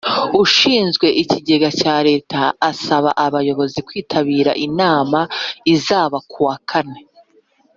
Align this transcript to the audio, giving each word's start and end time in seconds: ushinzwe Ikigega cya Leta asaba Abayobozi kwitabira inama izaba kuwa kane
ushinzwe 0.43 1.07
Ikigega 1.21 1.69
cya 1.81 1.95
Leta 2.07 2.41
asaba 2.71 3.09
Abayobozi 3.25 3.79
kwitabira 3.87 4.51
inama 4.67 5.19
izaba 5.73 6.17
kuwa 6.31 6.55
kane 6.69 6.99